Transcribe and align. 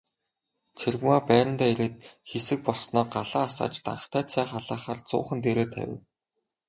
Цэрэгмаа 0.77 1.21
байрандаа 1.29 1.69
ирээд 1.73 1.95
хэсэг 2.29 2.59
болсноо 2.67 3.05
галаа 3.15 3.45
асааж 3.47 3.75
данхтай 3.85 4.23
цай 4.31 4.45
халаахаар 4.49 4.99
зуухан 5.09 5.39
дээрээ 5.43 5.67
тавив. 5.73 6.01